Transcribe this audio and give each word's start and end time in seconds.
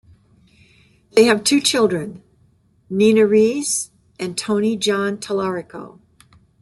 They 1.11 1.25
have 1.25 1.43
two 1.43 1.61
children, 1.61 2.23
Nina 2.89 3.27
Reyes 3.27 3.91
and 4.19 4.35
Tony 4.35 4.75
John 4.75 5.17
Tallarico. 5.19 5.99